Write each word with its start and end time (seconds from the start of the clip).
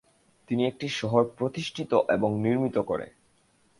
তিনি 0.49 0.61
একটি 0.67 0.87
শহর 0.91 1.23
প্রতিষ্ঠিত 1.37 1.91
এবং 2.09 2.29
নির্মিত 2.41 2.77
করে। 2.81 3.07